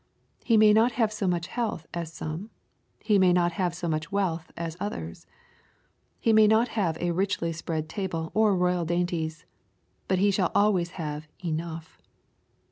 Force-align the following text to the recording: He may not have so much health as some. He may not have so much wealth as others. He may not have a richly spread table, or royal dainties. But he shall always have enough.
He 0.43 0.57
may 0.57 0.73
not 0.73 0.93
have 0.93 1.13
so 1.13 1.27
much 1.27 1.45
health 1.45 1.85
as 1.93 2.11
some. 2.11 2.49
He 3.03 3.19
may 3.19 3.31
not 3.31 3.51
have 3.51 3.75
so 3.75 3.87
much 3.87 4.11
wealth 4.11 4.51
as 4.57 4.75
others. 4.79 5.27
He 6.19 6.33
may 6.33 6.47
not 6.47 6.69
have 6.69 6.97
a 6.97 7.11
richly 7.11 7.53
spread 7.53 7.87
table, 7.87 8.31
or 8.33 8.55
royal 8.57 8.83
dainties. 8.83 9.45
But 10.07 10.17
he 10.17 10.31
shall 10.31 10.51
always 10.55 10.93
have 10.97 11.27
enough. 11.45 12.01